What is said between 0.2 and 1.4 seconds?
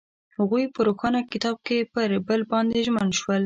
هغوی په روښانه